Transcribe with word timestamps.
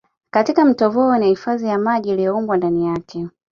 Katika 0.31 0.65
Mto 0.65 0.89
Voi 0.89 1.19
na 1.19 1.25
hifadhi 1.25 1.67
ya 1.67 1.77
maji 1.77 2.09
iliyoumbwa 2.09 2.57
ndani 2.57 2.87
yake 2.87 3.27